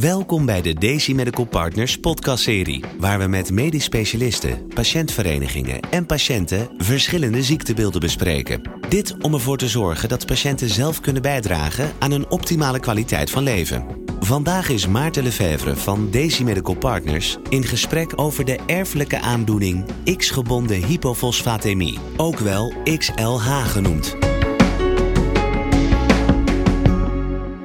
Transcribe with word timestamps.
Welkom 0.00 0.46
bij 0.46 0.62
de 0.62 0.74
Daisy 0.74 1.12
Medical 1.12 1.44
Partners 1.44 1.98
podcastserie, 2.00 2.84
waar 2.98 3.18
we 3.18 3.26
met 3.26 3.50
medisch 3.50 3.84
specialisten, 3.84 4.66
patiëntverenigingen 4.74 5.80
en 5.80 6.06
patiënten 6.06 6.68
verschillende 6.76 7.42
ziektebeelden 7.42 8.00
bespreken. 8.00 8.62
Dit 8.88 9.16
om 9.20 9.34
ervoor 9.34 9.56
te 9.56 9.68
zorgen 9.68 10.08
dat 10.08 10.26
patiënten 10.26 10.68
zelf 10.68 11.00
kunnen 11.00 11.22
bijdragen 11.22 11.92
aan 11.98 12.10
een 12.10 12.30
optimale 12.30 12.80
kwaliteit 12.80 13.30
van 13.30 13.42
leven. 13.42 13.86
Vandaag 14.20 14.68
is 14.68 14.86
Maarten 14.86 15.22
Lefevre 15.22 15.76
van 15.76 16.10
Daisy 16.10 16.42
Medical 16.42 16.76
Partners 16.76 17.36
in 17.48 17.64
gesprek 17.64 18.12
over 18.16 18.44
de 18.44 18.58
erfelijke 18.66 19.20
aandoening 19.20 19.84
X-gebonden 20.16 20.84
hypofosfatemie, 20.84 21.98
ook 22.16 22.38
wel 22.38 22.72
XLH 22.98 23.66
genoemd. 23.66 24.16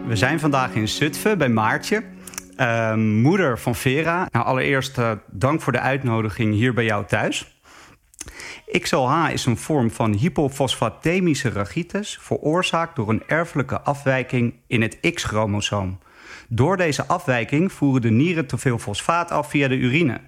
We 0.08 0.20
zijn 0.20 0.40
vandaag 0.40 0.74
in 0.74 0.88
Zutphen 0.88 1.38
bij 1.38 1.50
Maartje, 1.50 2.04
uh, 2.58 2.96
moeder 2.96 3.60
van 3.60 3.76
Vera. 3.76 4.28
Nou, 4.32 4.46
allereerst 4.46 4.98
uh, 4.98 5.12
dank 5.32 5.62
voor 5.62 5.72
de 5.72 5.80
uitnodiging 5.80 6.54
hier 6.54 6.74
bij 6.74 6.86
jou 6.86 7.06
thuis. 7.06 7.62
XLH 8.80 9.30
is 9.32 9.46
een 9.46 9.58
vorm 9.58 9.92
van 9.92 10.14
hypofosfatemische 10.14 11.50
rachitis, 11.50 12.18
veroorzaakt 12.22 12.96
door 12.96 13.10
een 13.10 13.24
erfelijke 13.28 13.82
afwijking 13.82 14.54
in 14.68 14.82
het 14.82 15.00
X-chromosoom. 15.14 16.00
Door 16.50 16.78
deze 16.78 17.06
afwijking 17.06 17.72
voeren 17.72 18.02
de 18.02 18.12
nieren 18.12 18.46
te 18.46 18.58
veel 18.58 18.78
fosfaat 18.78 19.32
af 19.32 19.50
via 19.50 19.68
de 19.68 19.76
urine. 19.76 20.22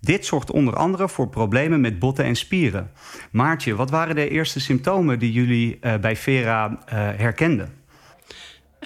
Dit 0.00 0.26
zorgt 0.26 0.50
onder 0.50 0.74
andere 0.74 1.08
voor 1.08 1.28
problemen 1.28 1.80
met 1.80 1.98
botten 1.98 2.24
en 2.24 2.36
spieren. 2.36 2.90
Maartje, 3.30 3.74
wat 3.74 3.90
waren 3.90 4.14
de 4.14 4.28
eerste 4.28 4.60
symptomen 4.60 5.18
die 5.18 5.32
jullie 5.32 5.78
uh, 5.80 5.96
bij 5.96 6.16
Vera 6.16 6.68
uh, 6.68 6.76
herkenden? 6.94 7.81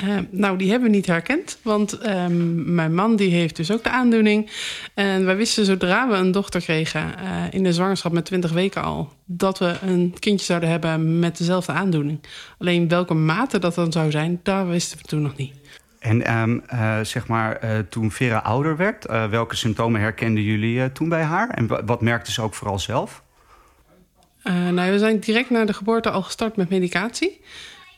Uh, 0.05 0.19
nou, 0.31 0.59
die 0.59 0.71
hebben 0.71 0.91
we 0.91 0.97
niet 0.97 1.07
herkend, 1.07 1.59
want 1.63 2.07
um, 2.07 2.75
mijn 2.75 2.95
man 2.95 3.17
die 3.17 3.31
heeft 3.31 3.57
dus 3.57 3.71
ook 3.71 3.83
de 3.83 3.91
aandoening. 3.91 4.51
En 4.95 5.25
wij 5.25 5.37
wisten 5.37 5.65
zodra 5.65 6.09
we 6.09 6.15
een 6.15 6.33
dochter 6.33 6.61
kregen 6.61 7.15
uh, 7.23 7.43
in 7.51 7.63
de 7.63 7.73
zwangerschap 7.73 8.13
met 8.13 8.25
20 8.25 8.53
weken 8.53 8.83
al... 8.83 9.13
dat 9.25 9.59
we 9.59 9.77
een 9.83 10.15
kindje 10.19 10.47
zouden 10.47 10.69
hebben 10.69 11.19
met 11.19 11.39
dezelfde 11.39 11.73
aandoening. 11.73 12.21
Alleen 12.59 12.89
welke 12.89 13.15
mate 13.15 13.59
dat 13.59 13.75
dan 13.75 13.93
zou 13.93 14.11
zijn, 14.11 14.41
daar 14.43 14.69
wisten 14.69 14.99
we 14.99 15.05
toen 15.05 15.23
nog 15.23 15.37
niet. 15.37 15.55
En 15.99 16.39
um, 16.39 16.63
uh, 16.73 17.01
zeg 17.01 17.27
maar, 17.27 17.61
toen 17.89 18.11
Vera 18.11 18.39
ouder 18.39 18.77
werd, 18.77 19.07
welke 19.31 19.57
symptomen 19.57 20.01
herkenden 20.01 20.43
jullie 20.43 20.93
toen 20.93 21.09
bij 21.09 21.23
haar? 21.23 21.51
En 21.51 21.87
wat 21.87 22.01
merkte 22.01 22.33
ze 22.33 22.43
ook 22.43 22.55
vooral 22.55 22.79
zelf? 22.79 23.23
nou, 24.73 24.93
we 24.93 24.99
zijn 24.99 25.21
direct 25.21 25.51
na 25.51 25.65
de 25.65 25.73
geboorte 25.73 26.11
al 26.11 26.23
gestart 26.23 26.57
met 26.57 26.69
medicatie... 26.69 27.41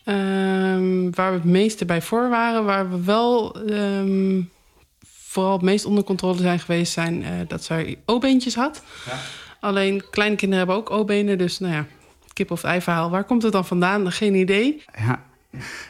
Um, 0.09 1.15
waar 1.15 1.31
we 1.31 1.37
het 1.37 1.45
meeste 1.45 1.85
bij 1.85 2.03
voor 2.03 2.29
waren, 2.29 2.65
waar 2.65 2.91
we 2.91 3.05
wel 3.05 3.57
um, 3.71 4.51
vooral 5.05 5.53
het 5.53 5.63
meest 5.63 5.85
onder 5.85 6.05
controle 6.05 6.39
zijn 6.39 6.59
geweest, 6.59 6.93
zijn 6.93 7.23
uh, 7.23 7.29
dat 7.49 7.65
zij 7.65 7.99
O-beentjes 8.05 8.55
had. 8.55 8.83
Ja. 9.07 9.19
Alleen 9.61 10.05
kleine 10.11 10.37
kinderen 10.37 10.67
hebben 10.67 10.77
ook 10.77 10.91
O-benen, 10.91 11.39
dus 11.39 11.59
nou 11.59 11.73
ja, 11.75 11.87
kip 12.33 12.51
of 12.51 12.65
ei 12.65 12.81
verhaal. 12.81 13.11
Waar 13.11 13.25
komt 13.25 13.43
het 13.43 13.53
dan 13.53 13.67
vandaan? 13.67 14.13
Geen 14.13 14.35
idee. 14.35 14.85
Ja. 15.07 15.23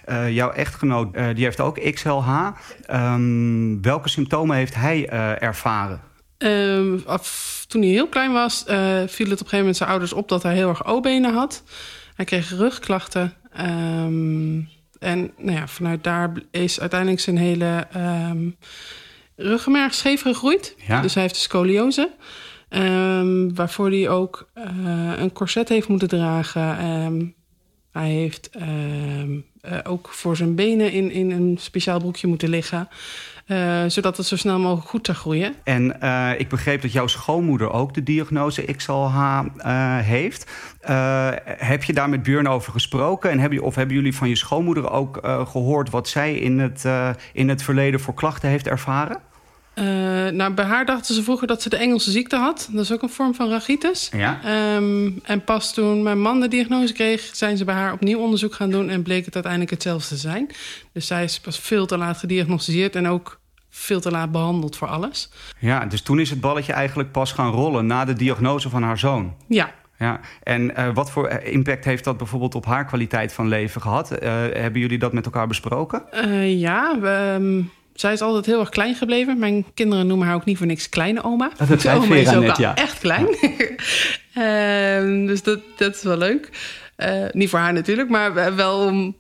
Uh, 0.08 0.30
jouw 0.30 0.50
echtgenoot 0.50 1.16
uh, 1.16 1.34
die 1.34 1.44
heeft 1.44 1.60
ook 1.60 1.92
XLH. 1.92 2.50
Um, 2.90 3.82
welke 3.82 4.08
symptomen 4.08 4.56
heeft 4.56 4.74
hij 4.74 5.12
uh, 5.12 5.42
ervaren? 5.42 6.00
Af, 7.06 7.64
toen 7.68 7.82
hij 7.82 7.90
heel 7.90 8.08
klein 8.08 8.32
was, 8.32 8.64
viel 8.66 8.74
het 8.76 9.08
op 9.16 9.18
een 9.18 9.28
gegeven 9.28 9.58
moment 9.58 9.76
zijn 9.76 9.90
ouders 9.90 10.12
op 10.12 10.28
dat 10.28 10.42
hij 10.42 10.54
heel 10.54 10.68
erg 10.68 10.86
O-benen 10.86 11.34
had. 11.34 11.62
Hij 12.14 12.24
kreeg 12.24 12.50
rugklachten. 12.50 13.34
Um, 13.60 14.68
en 14.98 15.32
nou 15.36 15.56
ja, 15.56 15.68
vanuit 15.68 16.04
daar 16.04 16.32
is 16.50 16.80
uiteindelijk 16.80 17.20
zijn 17.20 17.36
hele 17.36 17.86
um, 17.96 18.56
ruggenmerg 19.36 19.94
scheef 19.94 20.22
gegroeid. 20.22 20.74
Ja. 20.86 21.00
Dus 21.00 21.14
hij 21.14 21.22
heeft 21.22 21.34
de 21.34 21.40
scoliose. 21.40 22.10
Um, 22.70 23.54
waarvoor 23.54 23.90
hij 23.90 24.08
ook 24.08 24.50
uh, 24.54 24.64
een 25.16 25.32
corset 25.32 25.68
heeft 25.68 25.88
moeten 25.88 26.08
dragen. 26.08 27.34
hij 27.92 28.10
heeft 28.10 28.50
uh, 28.56 29.78
ook 29.82 30.08
voor 30.08 30.36
zijn 30.36 30.54
benen 30.54 30.92
in, 30.92 31.10
in 31.10 31.30
een 31.30 31.56
speciaal 31.60 31.98
broekje 31.98 32.26
moeten 32.26 32.48
liggen. 32.48 32.88
Uh, 33.48 33.84
zodat 33.86 34.16
het 34.16 34.26
zo 34.26 34.36
snel 34.36 34.58
mogelijk 34.58 34.88
goed 34.88 35.06
zou 35.06 35.18
groeien. 35.18 35.54
En 35.64 35.96
uh, 36.02 36.30
ik 36.38 36.48
begreep 36.48 36.82
dat 36.82 36.92
jouw 36.92 37.06
schoonmoeder 37.06 37.70
ook 37.70 37.94
de 37.94 38.02
diagnose 38.02 38.62
XLH 38.62 39.40
eh, 39.56 39.98
heeft. 39.98 40.50
heb 41.44 41.84
je 41.84 41.92
daar 41.92 42.08
met 42.08 42.22
Björn 42.22 42.48
over 42.48 42.72
gesproken? 42.72 43.30
En 43.30 43.38
heb 43.38 43.52
je, 43.52 43.62
of 43.62 43.74
hebben 43.74 43.96
jullie 43.96 44.14
van 44.14 44.28
je 44.28 44.36
schoonmoeder 44.36 44.90
ook 44.90 45.18
gehoord... 45.22 45.90
wat 45.90 46.08
zij 46.08 46.34
in 46.34 46.58
het, 46.58 46.84
in 47.32 47.48
het 47.48 47.62
verleden 47.62 48.00
voor 48.00 48.14
klachten 48.14 48.48
heeft 48.48 48.66
ervaren? 48.66 49.27
Uh, 49.78 49.84
nou, 50.32 50.52
bij 50.52 50.64
haar 50.64 50.86
dachten 50.86 51.14
ze 51.14 51.22
vroeger 51.22 51.46
dat 51.46 51.62
ze 51.62 51.68
de 51.68 51.76
Engelse 51.76 52.10
ziekte 52.10 52.36
had. 52.36 52.68
Dat 52.72 52.84
is 52.84 52.92
ook 52.92 53.02
een 53.02 53.08
vorm 53.08 53.34
van 53.34 53.48
rachitis. 53.48 54.10
Ja. 54.12 54.40
Um, 54.76 55.20
en 55.22 55.44
pas 55.44 55.74
toen 55.74 56.02
mijn 56.02 56.20
man 56.20 56.40
de 56.40 56.48
diagnose 56.48 56.92
kreeg... 56.92 57.30
zijn 57.32 57.56
ze 57.56 57.64
bij 57.64 57.74
haar 57.74 57.92
opnieuw 57.92 58.18
onderzoek 58.18 58.54
gaan 58.54 58.70
doen... 58.70 58.88
en 58.88 59.02
bleek 59.02 59.24
het 59.24 59.34
uiteindelijk 59.34 59.72
hetzelfde 59.72 60.08
te 60.08 60.16
zijn. 60.16 60.50
Dus 60.92 61.06
zij 61.06 61.24
is 61.24 61.40
pas 61.40 61.58
veel 61.58 61.86
te 61.86 61.98
laat 61.98 62.18
gediagnosticeerd... 62.18 62.96
en 62.96 63.08
ook 63.08 63.40
veel 63.70 64.00
te 64.00 64.10
laat 64.10 64.32
behandeld 64.32 64.76
voor 64.76 64.88
alles. 64.88 65.30
Ja, 65.58 65.86
dus 65.86 66.02
toen 66.02 66.20
is 66.20 66.30
het 66.30 66.40
balletje 66.40 66.72
eigenlijk 66.72 67.12
pas 67.12 67.32
gaan 67.32 67.50
rollen... 67.50 67.86
na 67.86 68.04
de 68.04 68.12
diagnose 68.12 68.68
van 68.68 68.82
haar 68.82 68.98
zoon. 68.98 69.34
Ja. 69.48 69.70
Ja, 69.98 70.20
en 70.42 70.70
uh, 70.70 70.94
wat 70.94 71.10
voor 71.10 71.28
impact 71.28 71.84
heeft 71.84 72.04
dat 72.04 72.16
bijvoorbeeld 72.16 72.54
op 72.54 72.64
haar 72.64 72.84
kwaliteit 72.84 73.32
van 73.32 73.48
leven 73.48 73.80
gehad? 73.80 74.12
Uh, 74.12 74.18
hebben 74.52 74.80
jullie 74.80 74.98
dat 74.98 75.12
met 75.12 75.24
elkaar 75.24 75.46
besproken? 75.46 76.02
Uh, 76.14 76.60
ja, 76.60 76.98
we, 77.00 77.36
um, 77.40 77.70
zij 78.00 78.12
is 78.12 78.20
altijd 78.20 78.46
heel 78.46 78.60
erg 78.60 78.68
klein 78.68 78.94
gebleven. 78.94 79.38
Mijn 79.38 79.64
kinderen 79.74 80.06
noemen 80.06 80.26
haar 80.26 80.36
ook 80.36 80.44
niet 80.44 80.56
voor 80.56 80.66
niks 80.66 80.88
kleine 80.88 81.22
oma. 81.22 81.50
Dat 81.68 81.80
zei 81.80 81.98
oma 82.00 82.14
is 82.14 82.34
ook 82.34 82.42
net, 82.42 82.56
ja. 82.56 82.74
echt 82.74 82.98
klein. 82.98 83.26
Ja. 84.34 85.00
dus 85.26 85.42
dat, 85.42 85.60
dat 85.76 85.96
is 85.96 86.02
wel 86.02 86.16
leuk. 86.16 86.50
niet 87.32 87.48
voor 87.48 87.58
haar 87.58 87.72
natuurlijk, 87.72 88.08
maar 88.08 88.56
wel 88.56 88.78
om... 88.78 89.16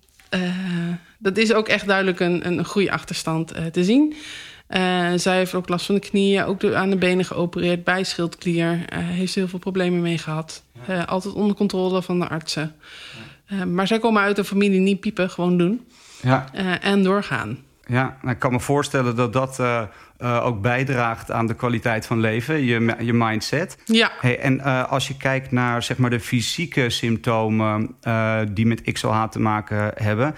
dat 1.18 1.36
is 1.36 1.52
ook 1.52 1.68
echt 1.68 1.86
duidelijk 1.86 2.20
een, 2.20 2.46
een 2.46 2.64
groeiachterstand 2.64 3.52
te 3.72 3.84
zien. 3.84 4.14
Zij 5.16 5.36
heeft 5.36 5.54
ook 5.54 5.68
last 5.68 5.86
van 5.86 5.94
de 5.94 6.00
knieën, 6.00 6.44
ook 6.44 6.60
de, 6.60 6.76
aan 6.76 6.90
de 6.90 6.96
benen 6.96 7.24
geopereerd, 7.24 7.84
bijschildklier. 7.84 8.72
Uh, 8.72 8.78
heeft 8.90 9.34
heel 9.34 9.48
veel 9.48 9.58
problemen 9.58 10.00
mee 10.00 10.18
gehad. 10.18 10.62
Altijd 11.06 11.34
onder 11.34 11.56
controle 11.56 12.02
van 12.02 12.18
de 12.18 12.28
artsen. 12.28 12.74
Maar 13.66 13.86
zij 13.86 13.98
komen 13.98 14.22
uit 14.22 14.38
een 14.38 14.44
familie 14.44 14.80
niet 14.80 15.00
piepen, 15.00 15.30
gewoon 15.30 15.58
doen. 15.58 15.86
Ja. 16.22 16.52
en 16.80 17.02
doorgaan. 17.02 17.66
Ja, 17.88 18.16
nou, 18.22 18.34
ik 18.34 18.38
kan 18.38 18.52
me 18.52 18.60
voorstellen 18.60 19.16
dat 19.16 19.32
dat 19.32 19.60
ook 20.18 20.60
bijdraagt 20.60 21.30
aan 21.30 21.46
de 21.46 21.54
kwaliteit 21.54 22.06
van 22.06 22.20
leven, 22.20 22.64
je, 22.64 22.96
je 23.00 23.12
mindset. 23.12 23.78
Ja. 23.84 24.10
Hey, 24.20 24.38
en 24.38 24.60
als 24.88 25.08
je 25.08 25.16
kijkt 25.16 25.50
naar 25.50 25.82
zeg 25.82 25.96
maar, 25.96 26.10
de 26.10 26.20
fysieke 26.20 26.90
symptomen 26.90 27.96
die 28.52 28.66
met 28.66 28.92
XLH 28.92 29.24
te 29.24 29.40
maken 29.40 29.92
hebben, 29.94 30.34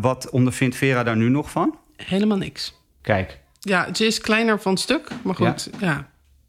wat 0.00 0.30
ondervindt 0.30 0.76
Vera 0.76 1.02
daar 1.02 1.16
nu 1.16 1.28
nog 1.28 1.50
van? 1.50 1.78
Helemaal 1.96 2.38
niks. 2.38 2.80
Kijk. 3.02 3.38
Ja, 3.60 3.94
ze 3.94 4.06
is 4.06 4.20
kleiner 4.20 4.60
van 4.60 4.76
stuk, 4.76 5.08
maar 5.22 5.34
goed, 5.34 5.70
ja. 5.78 5.86
ja. 5.86 6.08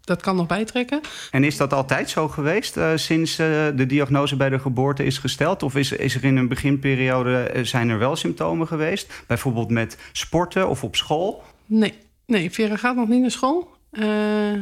Dat 0.09 0.21
kan 0.21 0.35
nog 0.35 0.47
bijtrekken. 0.47 1.01
En 1.31 1.43
is 1.43 1.57
dat 1.57 1.73
altijd 1.73 2.09
zo 2.09 2.27
geweest 2.27 2.77
uh, 2.77 2.91
sinds 2.95 3.39
uh, 3.39 3.47
de 3.75 3.85
diagnose 3.85 4.35
bij 4.35 4.49
de 4.49 4.59
geboorte 4.59 5.03
is 5.03 5.17
gesteld? 5.17 5.63
Of 5.63 5.75
is, 5.75 5.91
is 5.91 6.15
er 6.15 6.23
in 6.23 6.37
een 6.37 6.47
beginperiode, 6.47 7.51
uh, 7.55 7.63
zijn 7.63 7.89
er 7.89 7.99
wel 7.99 8.15
symptomen 8.15 8.67
geweest? 8.67 9.23
Bijvoorbeeld 9.27 9.69
met 9.69 9.97
sporten 10.11 10.69
of 10.69 10.83
op 10.83 10.95
school? 10.95 11.43
Nee, 11.65 11.93
nee 12.25 12.51
Vera 12.51 12.75
gaat 12.75 12.95
nog 12.95 13.07
niet 13.07 13.21
naar 13.21 13.31
school. 13.31 13.77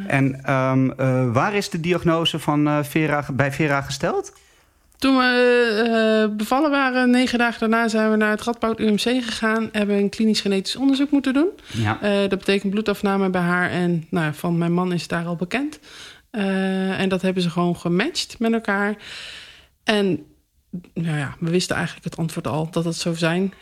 En 0.08 0.54
um, 0.54 0.96
waar 1.34 1.54
is 1.54 1.70
de 1.70 1.80
diagnose 1.80 2.40
van 2.40 2.86
Vera, 2.86 3.26
bij 3.34 3.52
Vera 3.52 3.82
gesteld? 3.82 4.34
Toen 4.98 5.18
we 5.18 6.28
uh, 6.30 6.36
bevallen 6.36 6.72
waren, 6.72 7.10
negen 7.10 7.40
dagen 7.40 7.60
daarna 7.60 7.88
zijn 7.88 8.12
we 8.12 8.18
naar 8.18 8.32
het 8.32 8.42
Radboud 8.42 8.80
UMC 8.80 9.00
gegaan. 9.00 9.70
Hebben 9.72 9.96
een 9.96 10.10
klinisch 10.10 10.42
genetisch 10.42 10.76
onderzoek 10.76 11.12
moeten 11.12 11.34
doen. 11.34 11.50
Ja. 11.74 12.00
Uh, 12.04 12.30
dat 12.30 12.40
betekent 12.40 12.72
bloedafname 12.72 13.30
bij 13.30 13.42
haar. 13.42 13.70
En 13.70 14.06
nou, 14.10 14.34
van 14.34 14.58
mijn 14.58 14.74
man 14.74 14.94
is 14.94 15.08
daar 15.08 15.26
al 15.26 15.36
bekend. 15.36 15.80
Uh, 16.32 17.00
en 17.00 17.10
dat 17.10 17.22
hebben 17.22 17.44
ze 17.44 17.50
gewoon 17.50 17.76
gematcht 17.76 18.40
met 18.40 18.54
elkaar. 18.54 18.96
En 19.84 20.26
nou 20.94 21.18
ja, 21.18 21.36
we 21.40 21.50
wisten 21.50 21.76
eigenlijk 21.76 22.06
het 22.06 22.18
antwoord 22.18 22.48
al 22.48 22.70
dat 22.72 22.86
het 22.86 22.96
zo 22.96 23.14
zijn. 23.14 23.54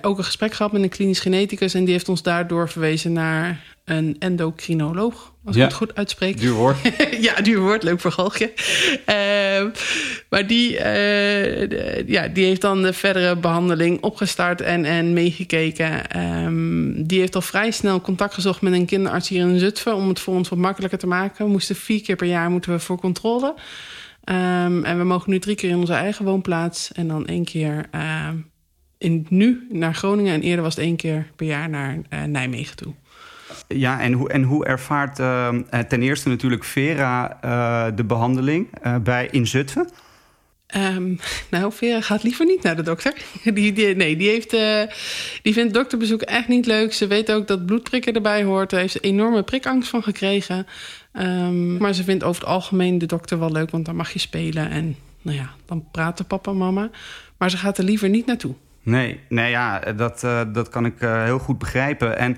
ook 0.00 0.18
een 0.18 0.24
gesprek 0.24 0.52
gehad 0.52 0.72
met 0.72 0.82
een 0.82 0.88
klinisch 0.88 1.20
geneticus. 1.20 1.74
En 1.74 1.84
die 1.84 1.92
heeft 1.92 2.08
ons 2.08 2.22
daardoor 2.22 2.68
verwezen 2.68 3.12
naar 3.12 3.71
een 3.84 4.16
endocrinoloog. 4.18 5.34
Als 5.44 5.56
ja. 5.56 5.62
ik 5.62 5.68
het 5.68 5.78
goed 5.78 5.94
uitspreek. 5.94 6.40
Duur 6.40 6.52
woord. 6.52 6.76
ja, 7.20 7.34
duur 7.34 7.60
woord. 7.60 7.82
Leuk 7.82 8.00
voor 8.00 8.12
galgje. 8.12 8.52
Uh, 9.08 9.70
maar 10.30 10.46
die, 10.46 10.70
uh, 10.70 10.82
de, 10.82 12.04
ja, 12.06 12.28
die 12.28 12.44
heeft 12.44 12.60
dan 12.60 12.82
de 12.82 12.92
verdere 12.92 13.36
behandeling 13.36 14.02
opgestart 14.02 14.60
en, 14.60 14.84
en 14.84 15.12
meegekeken. 15.12 16.18
Um, 16.44 17.06
die 17.06 17.20
heeft 17.20 17.34
al 17.34 17.40
vrij 17.40 17.70
snel 17.70 18.00
contact 18.00 18.34
gezocht 18.34 18.60
met 18.60 18.72
een 18.72 18.86
kinderarts 18.86 19.28
hier 19.28 19.48
in 19.48 19.58
Zutphen... 19.58 19.94
om 19.94 20.08
het 20.08 20.20
voor 20.20 20.34
ons 20.34 20.48
wat 20.48 20.58
makkelijker 20.58 20.98
te 20.98 21.06
maken. 21.06 21.44
We 21.44 21.50
moesten 21.50 21.76
vier 21.76 22.02
keer 22.02 22.16
per 22.16 22.26
jaar 22.26 22.50
moeten 22.50 22.72
we 22.72 22.78
voor 22.78 22.98
controle. 22.98 23.54
Um, 24.24 24.84
en 24.84 24.98
we 24.98 25.04
mogen 25.04 25.30
nu 25.30 25.38
drie 25.38 25.56
keer 25.56 25.70
in 25.70 25.76
onze 25.76 25.92
eigen 25.92 26.24
woonplaats. 26.24 26.92
En 26.92 27.08
dan 27.08 27.26
één 27.26 27.44
keer 27.44 27.88
uh, 27.94 28.28
in, 28.98 29.26
nu 29.28 29.66
naar 29.70 29.94
Groningen. 29.94 30.34
En 30.34 30.42
eerder 30.42 30.62
was 30.62 30.74
het 30.74 30.84
één 30.84 30.96
keer 30.96 31.30
per 31.36 31.46
jaar 31.46 31.68
naar 31.68 31.98
uh, 32.10 32.22
Nijmegen 32.22 32.76
toe. 32.76 32.94
Ja, 33.68 34.00
en 34.00 34.12
hoe, 34.12 34.28
en 34.28 34.42
hoe 34.42 34.64
ervaart 34.64 35.18
uh, 35.18 35.48
ten 35.88 36.02
eerste 36.02 36.28
natuurlijk 36.28 36.64
Vera 36.64 37.38
uh, 37.44 37.96
de 37.96 38.04
behandeling 38.04 38.68
uh, 38.86 38.96
bij 38.96 39.28
in 39.30 39.46
Zutphen? 39.46 39.88
Um, 40.76 41.18
nou, 41.50 41.72
Vera 41.72 42.00
gaat 42.00 42.22
liever 42.22 42.46
niet 42.46 42.62
naar 42.62 42.76
de 42.76 42.82
dokter. 42.82 43.14
Die, 43.54 43.72
die, 43.72 43.96
nee, 43.96 44.16
die, 44.16 44.28
heeft, 44.28 44.50
die 45.42 45.52
vindt 45.52 45.74
dokterbezoek 45.74 46.22
echt 46.22 46.48
niet 46.48 46.66
leuk. 46.66 46.92
Ze 46.92 47.06
weet 47.06 47.32
ook 47.32 47.46
dat 47.46 47.66
bloedprikken 47.66 48.14
erbij 48.14 48.44
hoort. 48.44 48.70
Daar 48.70 48.80
heeft 48.80 48.92
ze 48.92 49.00
enorme 49.00 49.42
prikangst 49.42 49.88
van 49.88 50.02
gekregen. 50.02 50.66
Um, 51.12 51.76
maar 51.76 51.92
ze 51.92 52.04
vindt 52.04 52.24
over 52.24 52.42
het 52.42 52.50
algemeen 52.50 52.98
de 52.98 53.06
dokter 53.06 53.38
wel 53.38 53.52
leuk, 53.52 53.70
want 53.70 53.84
dan 53.84 53.96
mag 53.96 54.12
je 54.12 54.18
spelen. 54.18 54.70
En 54.70 54.96
nou 55.22 55.36
ja, 55.36 55.50
dan 55.66 55.84
praten 55.90 56.24
papa 56.24 56.50
en 56.50 56.56
mama. 56.56 56.90
Maar 57.38 57.50
ze 57.50 57.56
gaat 57.56 57.78
er 57.78 57.84
liever 57.84 58.08
niet 58.08 58.26
naartoe. 58.26 58.54
Nee, 58.82 59.20
nee 59.28 59.50
ja, 59.50 59.78
dat, 59.78 60.22
uh, 60.24 60.40
dat 60.52 60.68
kan 60.68 60.84
ik 60.84 61.00
uh, 61.00 61.24
heel 61.24 61.38
goed 61.38 61.58
begrijpen. 61.58 62.18
En 62.18 62.36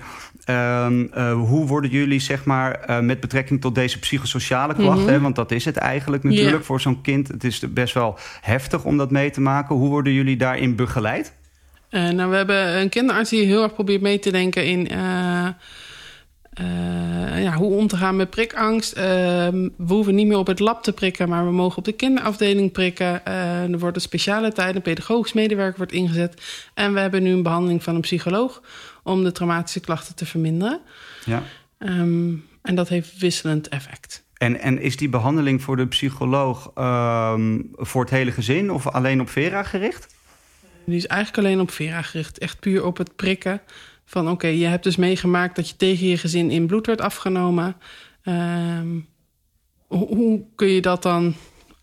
uh, 0.49 1.33
hoe 1.33 1.67
worden 1.67 1.89
jullie, 1.89 2.19
zeg 2.19 2.43
maar, 2.43 3.03
met 3.03 3.19
betrekking 3.19 3.61
tot 3.61 3.75
deze 3.75 3.99
psychosociale 3.99 4.73
klachten... 4.73 5.03
Mm 5.03 5.09
-hmm. 5.09 5.21
want 5.21 5.35
dat 5.35 5.51
is 5.51 5.65
het 5.65 5.77
eigenlijk 5.77 6.23
natuurlijk 6.23 6.51
yeah. 6.51 6.61
voor 6.61 6.81
zo'n 6.81 7.01
kind. 7.01 7.27
Het 7.27 7.43
is 7.43 7.59
best 7.73 7.93
wel 7.93 8.17
heftig 8.41 8.83
om 8.83 8.97
dat 8.97 9.11
mee 9.11 9.29
te 9.29 9.41
maken. 9.41 9.75
Hoe 9.75 9.89
worden 9.89 10.13
jullie 10.13 10.37
daarin 10.37 10.75
begeleid? 10.75 11.33
nou, 11.89 12.29
we 12.29 12.35
hebben 12.35 12.79
een 12.79 12.89
kinderarts 12.89 13.29
die 13.29 13.45
heel 13.45 13.63
erg 13.63 13.73
probeert 13.73 14.01
mee 14.01 14.19
te 14.19 14.31
denken 14.31 14.65
in... 14.65 14.87
Uh, 16.61 17.43
ja, 17.43 17.53
hoe 17.53 17.75
om 17.75 17.87
te 17.87 17.97
gaan 17.97 18.15
met 18.15 18.29
prikangst. 18.29 18.97
Uh, 18.97 19.03
we 19.03 19.67
hoeven 19.87 20.15
niet 20.15 20.27
meer 20.27 20.37
op 20.37 20.47
het 20.47 20.59
lab 20.59 20.83
te 20.83 20.93
prikken, 20.93 21.29
maar 21.29 21.45
we 21.45 21.51
mogen 21.51 21.77
op 21.77 21.85
de 21.85 21.91
kinderafdeling 21.91 22.71
prikken. 22.71 23.21
Uh, 23.27 23.71
er 23.71 23.79
wordt 23.79 23.95
een 23.95 24.01
speciale 24.01 24.51
tijd, 24.51 24.75
een 24.75 24.81
pedagogisch 24.81 25.33
medewerker 25.33 25.77
wordt 25.77 25.91
ingezet. 25.91 26.41
En 26.73 26.93
we 26.93 26.99
hebben 26.99 27.23
nu 27.23 27.31
een 27.31 27.43
behandeling 27.43 27.83
van 27.83 27.95
een 27.95 28.01
psycholoog 28.01 28.61
om 29.03 29.23
de 29.23 29.31
traumatische 29.31 29.79
klachten 29.79 30.15
te 30.15 30.25
verminderen. 30.25 30.79
Ja. 31.25 31.43
Um, 31.79 32.45
en 32.61 32.75
dat 32.75 32.89
heeft 32.89 33.17
wisselend 33.17 33.69
effect. 33.69 34.23
En, 34.37 34.59
en 34.59 34.81
is 34.81 34.97
die 34.97 35.09
behandeling 35.09 35.61
voor 35.61 35.77
de 35.77 35.87
psycholoog 35.87 36.71
um, 36.77 37.71
voor 37.73 38.01
het 38.01 38.09
hele 38.09 38.31
gezin 38.31 38.71
of 38.71 38.87
alleen 38.87 39.21
op 39.21 39.29
Vera 39.29 39.63
gericht? 39.63 40.15
Die 40.85 40.95
is 40.95 41.07
eigenlijk 41.07 41.47
alleen 41.47 41.59
op 41.59 41.71
Vera 41.71 42.01
gericht. 42.01 42.37
Echt 42.37 42.59
puur 42.59 42.85
op 42.85 42.97
het 42.97 43.15
prikken. 43.15 43.61
Van 44.05 44.29
oké, 44.29 44.47
je 44.47 44.65
hebt 44.65 44.83
dus 44.83 44.95
meegemaakt 44.95 45.55
dat 45.55 45.69
je 45.69 45.75
tegen 45.75 46.07
je 46.07 46.17
gezin 46.17 46.51
in 46.51 46.67
bloed 46.67 46.85
werd 46.85 47.01
afgenomen. 47.01 47.75
Um, 48.23 49.07
hoe, 49.87 50.07
hoe, 50.07 50.45
kun 50.55 50.67
je 50.67 50.81
dat 50.81 51.03
dan 51.03 51.35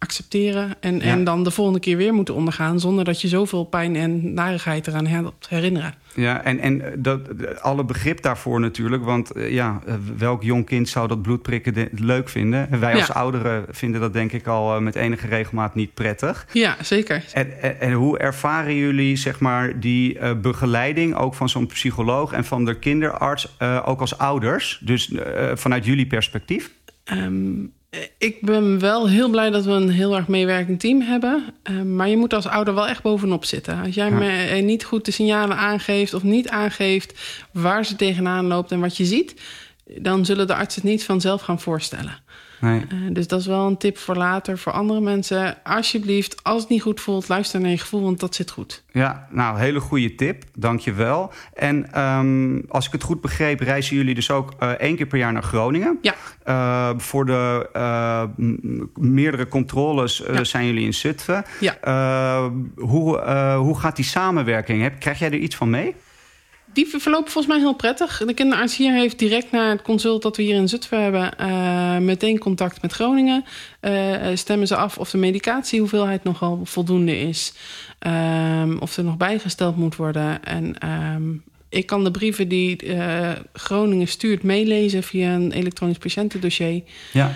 accepteren 0.03 0.75
en, 0.81 0.95
ja. 0.95 1.03
en 1.03 1.25
dan 1.25 1.45
de 1.45 1.51
volgende 1.51 1.81
keer 1.81 1.97
weer 1.97 2.15
moeten 2.15 2.35
ondergaan... 2.35 2.81
zonder 2.81 3.05
dat 3.05 3.21
je 3.21 3.29
zoveel 3.29 3.65
pijn 3.65 3.97
en 3.97 4.35
narigheid 4.35 4.87
eraan 4.87 5.07
helpt 5.07 5.49
herinneren? 5.49 5.95
Ja, 6.15 6.45
en, 6.45 6.59
en 6.59 6.83
dat, 6.99 7.21
alle 7.61 7.85
begrip 7.85 8.23
daarvoor 8.23 8.61
natuurlijk. 8.61 9.05
Want 9.05 9.31
ja, 9.35 9.81
welk 10.17 10.43
jong 10.43 10.67
kind 10.67 10.89
zou 10.89 11.09
dat 11.09 11.23
bloedprikken 11.23 11.75
de, 11.75 11.89
leuk 11.93 12.29
vinden? 12.29 12.81
Wij 12.81 12.95
als 12.95 13.07
ja. 13.07 13.15
ouderen 13.15 13.65
vinden 13.71 14.01
dat 14.01 14.13
denk 14.13 14.33
ik 14.33 14.47
al 14.47 14.81
met 14.81 14.95
enige 14.95 15.27
regelmaat 15.27 15.75
niet 15.75 15.95
prettig. 15.95 16.47
Ja, 16.53 16.77
zeker. 16.83 17.25
En, 17.33 17.63
en, 17.63 17.81
en 17.81 17.93
hoe 17.93 18.19
ervaren 18.19 18.75
jullie 18.75 19.17
zeg 19.17 19.41
maar, 19.41 19.81
die 19.81 20.19
uh, 20.19 20.31
begeleiding... 20.41 21.15
ook 21.15 21.35
van 21.35 21.49
zo'n 21.49 21.67
psycholoog 21.67 22.33
en 22.33 22.45
van 22.45 22.65
de 22.65 22.79
kinderarts, 22.79 23.57
uh, 23.59 23.83
ook 23.85 24.01
als 24.01 24.19
ouders? 24.19 24.81
Dus 24.85 25.11
uh, 25.11 25.21
vanuit 25.55 25.85
jullie 25.85 26.07
perspectief? 26.07 26.73
Um, 27.13 27.73
ik 28.19 28.41
ben 28.41 28.79
wel 28.79 29.09
heel 29.09 29.29
blij 29.31 29.51
dat 29.51 29.65
we 29.65 29.71
een 29.71 29.91
heel 29.91 30.17
erg 30.17 30.29
meewerkend 30.29 30.81
team 30.81 31.01
hebben. 31.01 31.45
Uh, 31.71 31.83
maar 31.83 32.09
je 32.09 32.17
moet 32.17 32.35
als 32.35 32.47
ouder 32.47 32.75
wel 32.75 32.89
echt 32.89 33.03
bovenop 33.03 33.45
zitten. 33.45 33.83
Als 33.83 33.95
jij 33.95 34.11
ja. 34.11 34.17
me 34.17 34.61
niet 34.61 34.85
goed 34.85 35.05
de 35.05 35.11
signalen 35.11 35.57
aangeeft 35.57 36.15
of 36.15 36.23
niet 36.23 36.49
aangeeft 36.49 37.21
waar 37.51 37.85
ze 37.85 37.97
tegenaan 37.97 38.47
loopt 38.47 38.73
en 38.73 38.81
wat 38.81 38.97
je 38.97 39.05
ziet, 39.05 39.35
dan 39.85 40.25
zullen 40.25 40.47
de 40.47 40.55
artsen 40.55 40.83
het 40.83 40.91
niet 40.91 41.05
vanzelf 41.05 41.43
gaan 41.43 41.61
voorstellen. 41.61 42.19
Nee. 42.63 42.85
Uh, 42.93 43.15
dus 43.15 43.27
dat 43.27 43.41
is 43.41 43.47
wel 43.47 43.67
een 43.67 43.77
tip 43.77 43.99
voor 43.99 44.17
later, 44.17 44.59
voor 44.59 44.73
andere 44.73 45.01
mensen. 45.01 45.57
Alsjeblieft, 45.63 46.45
als 46.45 46.61
het 46.61 46.71
niet 46.71 46.83
goed 46.83 47.01
voelt, 47.01 47.29
luister 47.29 47.61
naar 47.61 47.71
je 47.71 47.79
gevoel, 47.79 48.03
want 48.03 48.21
dat 48.21 48.35
zit 48.35 48.51
goed. 48.51 48.83
Ja, 48.93 49.29
nou, 49.31 49.59
hele 49.59 49.81
goede 49.81 50.15
tip. 50.15 50.45
Dank 50.55 50.81
je 50.81 50.93
wel. 50.93 51.33
En 51.55 52.01
um, 52.01 52.65
als 52.69 52.87
ik 52.87 52.93
het 52.93 53.03
goed 53.03 53.21
begreep, 53.21 53.61
reizen 53.61 53.97
jullie 53.97 54.15
dus 54.15 54.31
ook 54.31 54.53
uh, 54.61 54.69
één 54.69 54.97
keer 54.97 55.07
per 55.07 55.19
jaar 55.19 55.33
naar 55.33 55.43
Groningen. 55.43 55.99
Ja. 56.03 56.15
Uh, 56.47 56.99
voor 56.99 57.27
de 57.27 57.69
meerdere 58.95 59.49
controles 59.49 60.23
ja. 60.33 60.45
zijn 60.45 60.67
jullie 60.67 60.85
in 60.85 60.95
Zutphen. 60.95 61.45
Ja. 61.61 62.51
hoe, 62.77 63.21
hoe 63.57 63.79
gaat 63.79 63.97
die 63.97 64.05
samenwerking? 64.05 64.83
Heb, 64.83 64.99
krijg 65.01 65.19
jij 65.19 65.31
er 65.31 65.39
iets 65.39 65.57
van 65.57 65.71
mee? 65.71 65.95
Die 66.73 66.87
verlopen 66.87 67.33
volgens 67.33 67.55
mij 67.55 67.63
heel 67.63 67.75
prettig. 67.75 68.23
De 68.27 68.35
kinderarts 68.35 68.77
hier 68.77 68.93
heeft 68.93 69.19
direct 69.19 69.51
na 69.51 69.71
het 69.71 69.83
consult 69.83 70.23
dat 70.23 70.37
we 70.37 70.43
hier 70.43 70.55
in 70.55 70.69
Zutphen 70.69 71.03
hebben... 71.03 71.31
Uh, 71.41 71.99
meteen 71.99 72.39
contact 72.39 72.83
met 72.83 72.93
Groningen. 72.93 73.45
Uh, 73.81 74.17
stemmen 74.35 74.67
ze 74.67 74.77
af 74.77 74.99
of 74.99 75.11
de 75.11 75.19
medicatiehoeveelheid 75.19 76.25
nogal 76.25 76.61
voldoende 76.65 77.21
is. 77.21 77.53
Um, 78.07 78.79
of 78.79 78.97
er 78.97 79.05
nog 79.05 79.17
bijgesteld 79.17 79.77
moet 79.77 79.97
worden. 79.97 80.45
En 80.45 80.89
um, 80.89 81.43
ik 81.69 81.87
kan 81.87 82.05
de 82.05 82.11
brieven 82.11 82.49
die 82.49 82.85
uh, 82.85 83.31
Groningen 83.53 84.09
stuurt 84.09 84.43
meelezen... 84.43 85.03
via 85.03 85.35
een 85.35 85.53
elektronisch 85.53 85.99
patiëntendossier. 85.99 86.83
Ja. 87.13 87.33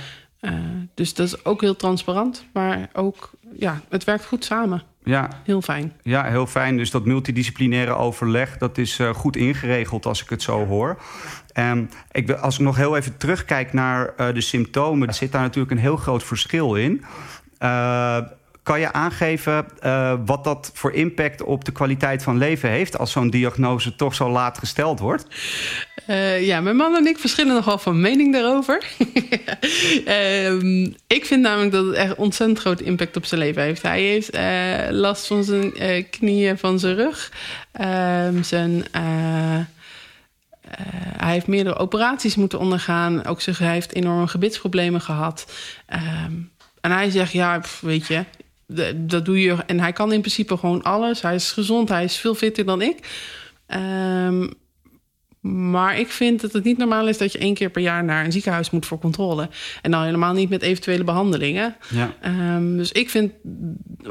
dus 0.94 1.14
dat 1.14 1.26
is 1.26 1.44
ook 1.44 1.60
heel 1.60 1.76
transparant. 1.76 2.44
Maar 2.52 2.88
ook, 2.92 3.30
ja, 3.58 3.80
het 3.88 4.04
werkt 4.04 4.24
goed 4.24 4.44
samen. 4.44 4.82
Ja. 5.06 5.28
Heel 5.44 5.62
fijn. 5.62 5.92
Ja, 6.02 6.24
heel 6.24 6.46
fijn. 6.46 6.76
Dus 6.76 6.90
dat 6.90 7.04
multidisciplinaire 7.04 7.94
overleg, 7.94 8.58
dat 8.58 8.78
is 8.78 8.98
uh, 8.98 9.14
goed 9.14 9.36
ingeregeld 9.36 10.06
als 10.06 10.22
ik 10.22 10.28
het 10.28 10.42
zo 10.42 10.66
hoor. 10.66 10.98
Um, 11.54 11.88
ik, 12.10 12.30
als 12.30 12.54
ik 12.54 12.64
nog 12.64 12.76
heel 12.76 12.96
even 12.96 13.16
terugkijk 13.16 13.72
naar 13.72 14.14
uh, 14.20 14.34
de 14.34 14.40
symptomen, 14.40 15.14
zit 15.14 15.32
daar 15.32 15.42
natuurlijk 15.42 15.70
een 15.70 15.78
heel 15.78 15.96
groot 15.96 16.22
verschil 16.22 16.74
in. 16.74 17.04
Uh, 17.58 18.18
kan 18.62 18.80
je 18.80 18.92
aangeven 18.92 19.66
wat 20.24 20.44
dat 20.44 20.70
voor 20.74 20.92
impact 20.92 21.42
op 21.42 21.64
de 21.64 21.72
kwaliteit 21.72 22.22
van 22.22 22.38
leven 22.38 22.68
heeft 22.70 22.98
als 22.98 23.12
zo'n 23.12 23.30
diagnose 23.30 23.96
toch 23.96 24.14
zo 24.14 24.30
laat 24.30 24.58
gesteld 24.58 24.98
wordt? 24.98 25.26
Uh, 26.10 26.46
ja, 26.46 26.60
mijn 26.60 26.76
man 26.76 26.96
en 26.96 27.06
ik 27.06 27.18
verschillen 27.18 27.54
nogal 27.54 27.78
van 27.78 28.00
mening 28.00 28.32
daarover. 28.32 28.84
um, 30.48 30.94
ik 31.16 31.24
vind 31.24 31.42
namelijk 31.42 31.72
dat 31.72 31.86
het 31.86 31.94
echt 31.94 32.14
ontzettend 32.14 32.58
grote 32.58 32.84
impact 32.84 33.16
op 33.16 33.24
zijn 33.24 33.40
leven 33.40 33.62
heeft. 33.62 33.82
Hij 33.82 34.02
heeft 34.02 34.34
uh, 34.34 34.90
last 34.90 35.26
van 35.26 35.44
zijn 35.44 35.72
knieën, 36.10 36.58
van 36.58 36.78
zijn 36.78 36.94
rug, 36.94 37.32
um, 37.80 38.44
zijn. 38.44 38.84
hij 41.16 41.32
heeft 41.32 41.46
meerdere 41.46 41.76
operaties 41.76 42.36
moeten 42.36 42.58
ondergaan. 42.58 43.24
Ook 43.24 43.40
zeg, 43.40 43.58
hij 43.58 43.72
heeft 43.72 43.94
enorme 43.94 44.28
gebitsproblemen 44.28 45.00
gehad. 45.00 45.52
Um, 46.26 46.50
en 46.80 46.90
hij 46.90 47.10
zegt, 47.10 47.32
ja, 47.32 47.60
weet 47.80 48.06
je, 48.06 48.24
dat 48.94 49.24
doe 49.24 49.40
je. 49.40 49.56
En 49.66 49.80
hij 49.80 49.92
kan 49.92 50.12
in 50.12 50.20
principe 50.20 50.56
gewoon 50.56 50.82
alles. 50.82 51.22
Hij 51.22 51.34
is 51.34 51.52
gezond, 51.52 51.88
hij 51.88 52.04
is 52.04 52.16
veel 52.16 52.34
fitter 52.34 52.64
dan 52.64 52.82
ik. 52.82 53.08
Maar 55.52 55.98
ik 55.98 56.08
vind 56.08 56.40
dat 56.40 56.52
het 56.52 56.64
niet 56.64 56.78
normaal 56.78 57.08
is 57.08 57.18
dat 57.18 57.32
je 57.32 57.38
één 57.38 57.54
keer 57.54 57.70
per 57.70 57.82
jaar 57.82 58.04
naar 58.04 58.24
een 58.24 58.32
ziekenhuis 58.32 58.70
moet 58.70 58.86
voor 58.86 58.98
controle. 58.98 59.48
En 59.82 59.90
dan 59.90 60.02
helemaal 60.04 60.32
niet 60.32 60.48
met 60.48 60.62
eventuele 60.62 61.04
behandelingen. 61.04 61.76
Ja. 61.88 62.14
Um, 62.56 62.76
dus 62.76 62.92
ik 62.92 63.10
vind, 63.10 63.32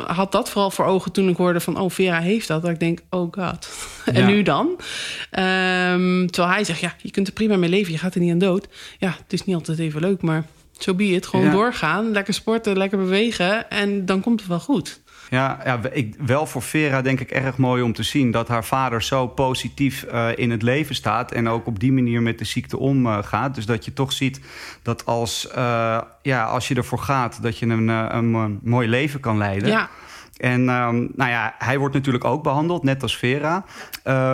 had 0.05 0.31
dat 0.31 0.49
vooral 0.49 0.71
voor 0.71 0.85
ogen 0.85 1.11
toen 1.11 1.29
ik 1.29 1.37
hoorde 1.37 1.59
van, 1.59 1.79
oh, 1.79 1.89
Vera 1.89 2.19
heeft 2.19 2.47
dat. 2.47 2.61
Dat 2.61 2.71
ik 2.71 2.79
denk, 2.79 2.99
oh 3.09 3.33
god. 3.33 3.69
en 4.05 4.21
Ja. 4.21 4.27
nu 4.27 4.41
dan? 4.43 4.67
Um, 4.67 6.31
terwijl 6.31 6.53
hij 6.53 6.63
zegt, 6.63 6.79
ja, 6.79 6.95
je 7.01 7.11
kunt 7.11 7.27
er 7.27 7.33
prima 7.33 7.55
mee 7.55 7.69
leven, 7.69 7.91
je 7.91 7.97
gaat 7.97 8.15
er 8.15 8.21
niet 8.21 8.31
aan 8.31 8.37
dood. 8.37 8.67
Ja, 8.99 9.15
het 9.23 9.33
is 9.33 9.45
niet 9.45 9.55
altijd 9.55 9.79
even 9.79 10.01
leuk, 10.01 10.21
maar 10.21 10.45
zo 10.71 10.81
so 10.91 10.93
be 10.93 11.03
it. 11.05 11.25
Gewoon 11.27 11.45
Ja. 11.45 11.51
doorgaan, 11.51 12.11
lekker 12.11 12.33
sporten, 12.33 12.77
lekker 12.77 12.97
bewegen 12.97 13.69
en 13.69 14.05
dan 14.05 14.21
komt 14.21 14.39
het 14.39 14.49
wel 14.49 14.59
goed. 14.59 15.01
Ja, 15.35 15.59
ja 15.63 15.79
ik, 15.91 16.15
wel 16.25 16.45
voor 16.45 16.61
Vera 16.61 17.01
denk 17.01 17.19
ik 17.19 17.31
erg 17.31 17.57
mooi 17.57 17.83
om 17.83 17.93
te 17.93 18.03
zien 18.03 18.31
dat 18.31 18.47
haar 18.47 18.65
vader 18.65 19.03
zo 19.03 19.27
positief 19.27 20.05
uh, 20.11 20.27
in 20.35 20.51
het 20.51 20.61
leven 20.61 20.95
staat 20.95 21.31
en 21.31 21.47
ook 21.47 21.67
op 21.67 21.79
die 21.79 21.91
manier 21.91 22.21
met 22.21 22.39
de 22.39 22.45
ziekte 22.45 22.77
omgaat. 22.77 23.49
Uh, 23.49 23.55
dus 23.55 23.65
dat 23.65 23.85
je 23.85 23.93
toch 23.93 24.11
ziet 24.11 24.39
dat 24.83 25.05
als, 25.05 25.47
uh, 25.57 26.01
ja, 26.21 26.43
als 26.43 26.67
je 26.67 26.75
ervoor 26.75 26.99
gaat, 26.99 27.41
dat 27.41 27.57
je 27.57 27.65
een, 27.65 27.87
een, 27.87 28.33
een 28.33 28.59
mooi 28.63 28.87
leven 28.87 29.19
kan 29.19 29.37
leiden. 29.37 29.69
Ja. 29.69 29.89
En 30.37 30.59
um, 30.69 31.11
nou 31.15 31.29
ja, 31.29 31.55
hij 31.57 31.77
wordt 31.77 31.95
natuurlijk 31.95 32.23
ook 32.23 32.43
behandeld, 32.43 32.83
net 32.83 33.01
als 33.01 33.17
Vera. 33.17 33.65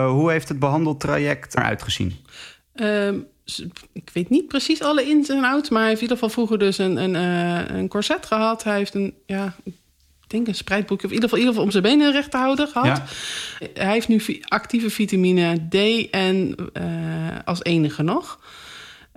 Hoe 0.06 0.30
heeft 0.30 0.48
het 0.48 0.58
behandeltraject 0.58 1.56
eruit 1.56 1.82
gezien? 1.82 2.16
Um, 2.74 3.26
ik 3.92 4.10
weet 4.12 4.30
niet 4.30 4.48
precies 4.48 4.82
alle 4.82 5.04
ins 5.08 5.28
en 5.28 5.44
outs, 5.44 5.70
maar 5.70 5.80
hij 5.80 5.88
heeft 5.88 6.02
in 6.02 6.08
ieder 6.08 6.18
geval 6.22 6.34
vroeger 6.34 6.58
dus 6.58 6.78
een, 6.78 6.96
een, 6.96 7.14
een 7.76 7.88
corset 7.88 8.26
gehad. 8.26 8.64
Hij 8.64 8.76
heeft 8.76 8.94
een, 8.94 9.14
ja, 9.26 9.54
ik 9.64 9.74
denk 10.32 10.48
een 10.48 10.54
spreidboekje, 10.54 11.06
of 11.06 11.12
in 11.12 11.20
ieder 11.20 11.28
geval, 11.28 11.44
in 11.44 11.44
ieder 11.44 11.62
geval 11.62 11.64
om 11.64 11.70
zijn 11.70 11.98
benen 11.98 12.12
recht 12.12 12.30
te 12.30 12.36
houden 12.36 12.68
gehad. 12.68 13.02
Ja. 13.58 13.68
Hij 13.74 13.92
heeft 13.92 14.08
nu 14.08 14.22
actieve 14.48 14.90
vitamine 14.90 15.68
D 15.68 16.10
en 16.10 16.56
uh, 16.74 16.84
als 17.44 17.64
enige 17.64 18.02
nog. 18.02 18.40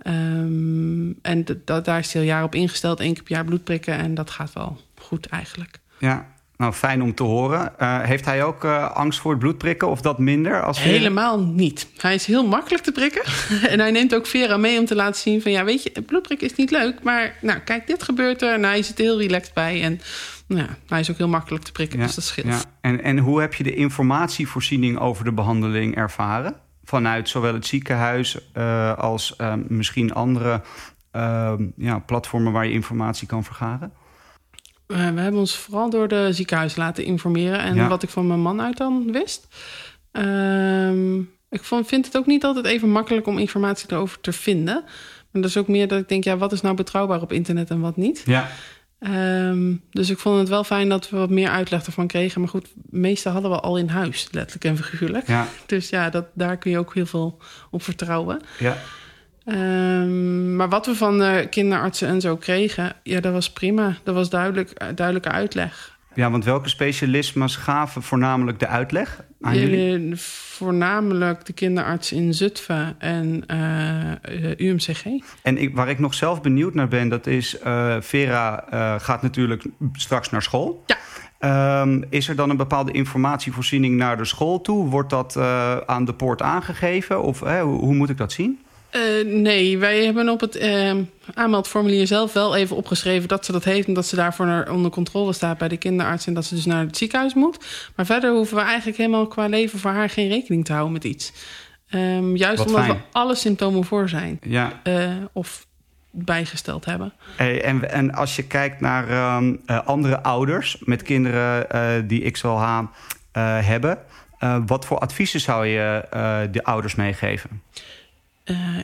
Um, 0.08 1.20
en 1.22 1.46
daar 1.66 2.00
is 2.00 2.14
hij 2.14 2.22
al 2.22 2.28
jaren 2.28 2.46
op 2.46 2.56
ingesteld, 2.56 3.00
één 3.00 3.14
keer 3.14 3.24
per 3.24 3.32
jaar 3.32 3.46
bloed 3.46 3.64
prikken 3.64 3.98
en 3.98 4.14
dat 4.14 4.30
gaat 4.30 4.54
wel 4.54 4.78
goed 4.96 5.26
eigenlijk. 5.26 5.80
Ja, 6.00 6.28
Nou, 6.58 6.74
fijn 6.74 7.02
om 7.02 7.14
te 7.14 7.24
horen. 7.24 7.74
Uh, 7.82 8.02
heeft 8.02 8.26
hij 8.26 8.44
ook 8.44 8.64
uh, 8.64 8.92
angst 8.92 9.20
voor 9.20 9.32
het 9.32 9.40
bloedprikken 9.40 9.90
of 9.90 10.02
dat 10.02 10.20
minder? 10.20 10.64
Als 10.64 10.82
Helemaal 10.82 11.40
niet. 11.40 11.88
Hij 11.98 12.14
is 12.16 12.26
heel 12.26 12.48
makkelijk 12.48 12.84
te 12.84 12.92
prikken. 12.92 13.24
en 13.72 13.80
hij 13.80 13.92
neemt 13.92 14.16
ook 14.16 14.28
Vera 14.28 14.58
mee 14.58 14.80
om 14.80 14.86
te 14.86 14.96
laten 14.96 15.22
zien 15.22 15.42
van... 15.42 15.52
ja, 15.52 15.64
weet 15.64 15.84
je, 15.84 16.02
bloedprikken 16.02 16.48
is 16.48 16.56
niet 16.56 16.72
leuk, 16.72 17.04
maar 17.04 17.36
nou, 17.42 17.60
kijk, 17.60 17.88
dit 17.88 18.04
gebeurt 18.04 18.42
er. 18.42 18.54
En 18.54 18.64
hij 18.64 18.82
zit 18.82 18.98
er 18.98 19.04
heel 19.04 19.20
relaxed 19.20 19.54
bij 19.54 19.84
en 19.84 19.92
nou, 19.92 20.00
ja, 20.48 20.68
hij 20.88 21.00
is 21.00 21.12
ook 21.12 21.18
heel 21.18 21.28
makkelijk 21.28 21.64
te 21.64 21.72
prikken, 21.72 22.00
ja, 22.00 22.06
dus 22.06 22.16
dat 22.16 22.24
scheelt. 22.24 22.48
Ja. 22.48 22.62
En, 22.82 23.04
en 23.04 23.18
hoe 23.18 23.42
heb 23.42 23.54
je 23.54 23.64
de 23.64 23.76
informatievoorziening 23.76 25.00
over 25.00 25.24
de 25.24 25.34
behandeling 25.34 25.96
ervaren? 25.96 26.56
Vanuit 26.84 27.30
zowel 27.30 27.54
het 27.54 27.66
ziekenhuis 27.66 28.38
uh, 28.54 28.98
als 28.98 29.36
misschien 29.68 30.14
andere 30.14 30.62
ja, 31.76 32.00
platformen 32.00 32.52
waar 32.52 32.66
je 32.66 32.72
informatie 32.72 33.28
kan 33.28 33.44
vergaren? 33.44 33.92
We 34.88 34.96
hebben 34.96 35.40
ons 35.40 35.58
vooral 35.58 35.90
door 35.90 36.08
de 36.08 36.34
ziekenhuis 36.34 36.76
laten 36.76 37.04
informeren. 37.04 37.60
En 37.60 37.76
ja. 37.76 37.88
wat 37.88 38.04
ik 38.04 38.10
van 38.10 38.28
mijn 38.28 38.42
man 38.42 38.62
uit 38.62 38.78
dan 38.78 39.12
wist. 39.12 39.48
Uh, 40.12 41.16
ik 41.50 41.64
vond, 41.64 41.88
vind 41.88 42.06
het 42.06 42.18
ook 42.18 42.26
niet 42.26 42.44
altijd 42.44 42.66
even 42.66 42.92
makkelijk 42.92 43.28
om 43.28 43.38
informatie 43.38 43.92
erover 43.92 44.22
te 44.22 44.32
vinden. 44.32 44.84
Maar 45.32 45.42
dat 45.42 45.52
is 45.52 45.58
ook 45.58 45.68
meer 45.68 45.88
dat 45.88 46.00
ik 46.00 46.10
denk, 46.10 46.24
ja, 46.24 46.38
wat 46.38 46.52
is 46.52 46.62
nou 46.62 46.76
betrouwbaar 46.76 47.22
op 47.22 47.32
internet 47.32 47.70
en 47.70 47.80
wat 47.80 47.98
niet? 47.98 48.24
Ja. 48.26 48.48
Um, 49.00 49.82
dus 49.92 50.10
ik 50.10 50.18
vond 50.18 50.40
het 50.40 50.50
wel 50.50 50.64
fijn 50.64 50.90
dat 50.90 51.10
we 51.10 51.18
wat 51.18 51.30
meer 51.30 51.50
uitleg 51.50 51.86
ervan 51.86 52.08
kregen. 52.08 52.42
Maar 52.42 52.50
goed, 52.50 52.68
de 52.74 52.98
meeste 52.98 53.30
hadden 53.30 53.52
we 53.52 53.60
al 53.60 53.78
in 53.78 53.88
huis, 53.88 54.28
letterlijk 54.32 54.66
en 54.66 54.78
figuurlijk. 54.86 55.28
Ja. 55.28 55.48
Dus 55.66 55.90
ja, 55.90 56.10
dat, 56.10 56.26
daar 56.34 56.58
kun 56.58 56.72
je 56.72 56.78
ook 56.78 56.94
heel 56.94 57.06
veel 57.06 57.38
op 57.72 57.84
vertrouwen. 57.84 58.42
Ja. 58.60 58.78
Um, 59.46 60.56
maar 60.56 60.70
wat 60.70 60.86
we 60.86 60.96
van 60.96 61.20
de 61.20 61.48
kinderartsen 61.50 62.08
en 62.08 62.22
zo 62.22 62.36
kregen, 62.38 62.96
ja, 63.04 63.20
dat 63.20 63.34
was 63.34 63.52
prima. 63.52 63.98
Dat 64.04 64.16
was 64.16 64.30
duidelijk, 64.30 64.96
duidelijke 64.96 65.30
uitleg. 65.30 65.95
Ja, 66.16 66.32
want 66.32 66.46
welke 66.46 66.70
specialismes 66.70 67.56
gaven 67.56 68.04
voornamelijk 68.04 68.60
de 68.60 68.68
uitleg 68.68 69.24
aan 69.42 69.60
jullie? 69.60 70.16
Voornamelijk 70.16 71.46
de 71.46 71.54
kinderarts 71.54 72.12
in 72.12 72.34
Zutphen 72.34 72.96
en 73.00 73.44
uh, 73.48 74.68
UMCG. 74.68 75.06
En 75.42 75.58
ik, 75.58 75.76
waar 75.76 75.90
ik 75.90 76.00
nog 76.00 76.14
zelf 76.14 76.42
benieuwd 76.42 76.74
naar 76.74 76.88
ben, 76.88 77.10
dat 77.10 77.28
is... 77.28 77.58
Uh, 77.66 77.96
Vera 78.00 78.66
uh, 78.74 78.96
gaat 79.00 79.22
natuurlijk 79.22 79.64
straks 79.94 80.30
naar 80.30 80.42
school. 80.42 80.84
Ja. 80.86 80.98
Um, 81.82 82.04
is 82.10 82.28
er 82.28 82.36
dan 82.36 82.50
een 82.50 82.58
bepaalde 82.58 82.92
informatievoorziening 82.92 83.98
naar 83.98 84.18
de 84.18 84.26
school 84.26 84.62
toe? 84.62 84.90
Wordt 84.90 85.10
dat 85.10 85.38
aan 85.86 86.06
de 86.06 86.14
poort 86.14 86.42
aangegeven? 86.42 87.22
Of 87.22 87.40
hoe, 87.40 87.62
hoe 87.62 87.94
moet 87.94 88.10
ik 88.10 88.18
dat 88.18 88.32
zien? 88.32 88.60
Uh, 88.96 89.26
nee, 89.26 89.78
wij 89.78 90.06
hebben 90.06 90.30
op 90.30 90.40
het 90.40 90.56
uh, 90.56 90.94
aanmeldformulier 91.34 92.08
zelf 92.08 92.34
wel 92.34 92.56
even 92.56 92.76
opgeschreven 92.76 93.28
dat 93.28 93.46
ze 93.46 93.52
dat 93.52 93.64
heeft 93.64 93.88
en 93.88 93.94
dat 93.94 94.06
ze 94.06 94.16
daarvoor 94.16 94.46
naar, 94.46 94.72
onder 94.72 94.92
controle 94.92 95.34
staat 95.34 95.58
bij 95.58 95.68
de 95.68 95.78
kinderarts 95.78 96.28
en 96.28 96.34
dat 96.34 96.46
ze 96.46 96.56
dus 96.56 96.66
naar 96.66 96.86
het 96.86 96.98
ziekenhuis 96.98 97.34
moet. 97.34 97.66
Maar 97.96 98.06
verder 98.06 98.32
hoeven 98.32 98.56
we 98.58 98.64
eigenlijk 98.64 98.98
helemaal 98.98 99.28
qua 99.28 99.48
leven 99.48 99.80
voor 99.80 99.92
haar 99.92 100.10
geen 100.10 100.28
rekening 100.28 100.66
te 100.66 100.72
houden 100.72 100.94
met 100.94 101.04
iets. 101.04 101.34
Um, 101.90 102.36
juist 102.36 102.58
Wat 102.58 102.68
omdat 102.68 102.84
fijn. 102.84 102.96
we 102.98 103.04
alle 103.12 103.36
symptomen 103.36 103.84
voor 103.84 104.10
zijn 104.10 104.40
Ja. 104.42 104.82
uh, 104.84 105.08
of 105.34 105.66
bijgesteld 106.12 106.86
hebben. 106.86 107.14
Hey, 107.36 107.62
en, 107.64 107.92
en 107.92 108.14
als 108.14 108.36
je 108.36 108.44
kijkt 108.44 108.82
naar 108.82 109.36
um, 109.38 109.62
andere 109.86 110.24
ouders 110.24 110.78
met 110.80 111.02
kinderen 111.02 112.08
die 112.08 112.32
XLH 112.32 112.82
hebben, 113.62 113.98
wat 114.66 114.86
voor 114.86 115.00
adviezen 115.00 115.40
zou 115.40 115.66
je 115.66 116.06
de 116.52 116.64
ouders 116.64 116.96
meegeven? 116.96 117.62
Uh, 118.46 118.78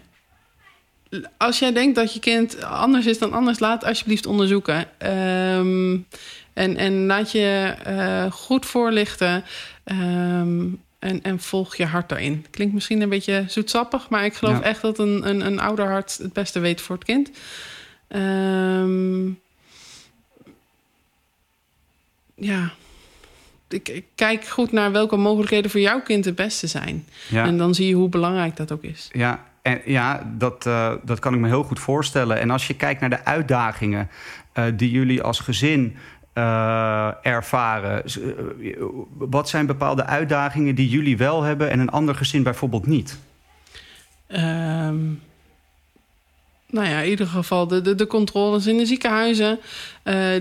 als 1.38 1.60
jij 1.60 1.74
denkt 1.74 1.96
dat 1.96 2.14
je 2.14 2.20
kind 2.20 2.64
anders 2.64 3.06
is 3.06 3.20
dan 3.20 3.34
anders, 3.34 3.60
laat 3.60 3.84
alsjeblieft 3.84 4.26
onderzoeken. 4.26 4.88
Um, 5.58 6.08
en, 6.54 6.78
en 6.78 7.06
laat 7.06 7.32
je 7.32 7.76
uh, 7.88 8.32
goed 8.32 8.66
voorlichten. 8.66 9.44
Um, 9.86 10.82
en, 11.00 11.24
en 11.24 11.40
volg 11.40 11.76
je 11.76 11.86
hart 11.86 12.10
daarin. 12.10 12.46
Klinkt 12.50 12.74
misschien 12.74 13.02
een 13.02 13.10
beetje 13.10 13.44
zoetsappig, 13.48 14.10
maar 14.10 14.26
ik 14.26 14.34
geloof 14.34 14.58
Ja. 14.58 14.64
echt 14.64 14.82
dat 14.82 15.00
een, 15.00 15.30
een, 15.30 15.46
een 15.46 15.60
ouderhart 15.60 16.18
het 16.18 16.34
beste 16.34 16.60
weet 16.60 16.82
voor 16.82 16.96
het 16.96 17.06
kind. 17.06 17.32
Um, 18.08 19.40
ja. 22.36 22.72
Ik, 23.68 23.90
ik 23.90 24.06
kijk 24.16 24.48
goed 24.48 24.72
naar 24.72 24.92
welke 24.92 25.18
mogelijkheden 25.18 25.72
voor 25.72 25.80
jouw 25.80 26.02
kind 26.02 26.26
het 26.26 26.36
beste 26.36 26.68
zijn. 26.68 27.06
Ja. 27.30 27.46
En 27.46 27.58
dan 27.58 27.76
zie 27.76 27.88
je 27.88 27.94
hoe 27.94 28.10
belangrijk 28.10 28.56
dat 28.56 28.72
ook 28.72 28.84
is. 28.84 29.10
Ja, 29.12 29.50
en 29.62 29.82
ja, 29.86 30.24
dat, 30.38 30.66
uh, 30.66 30.94
dat 31.04 31.20
kan 31.20 31.34
ik 31.34 31.40
me 31.40 31.48
heel 31.48 31.64
goed 31.64 31.80
voorstellen. 31.80 32.40
En 32.40 32.50
als 32.50 32.68
je 32.68 32.76
kijkt 32.76 33.00
naar 33.00 33.10
de 33.10 33.26
uitdagingen 33.26 34.10
uh, 34.54 34.66
die 34.76 34.92
jullie 34.92 35.22
als 35.22 35.40
gezin 35.40 35.96
uh, 36.34 37.26
ervaren, 37.26 38.04
wat 39.18 39.50
zijn 39.50 39.66
bepaalde 39.66 40.06
uitdagingen 40.06 40.76
die 40.76 40.90
jullie 40.90 41.18
wel 41.18 41.44
hebben 41.44 41.70
en 41.70 41.80
een 41.80 41.90
ander 41.90 42.16
gezin 42.16 42.44
bijvoorbeeld 42.44 42.86
niet? 42.86 43.20
Um, 44.28 45.22
nou 46.72 46.88
ja, 46.88 47.00
in 47.00 47.10
ieder 47.10 47.28
geval 47.28 47.68
de, 47.68 47.82
de, 47.82 47.96
de 47.96 48.08
controles 48.08 48.68
in 48.68 48.78
de 48.78 48.86
ziekenhuizen, 48.86 49.60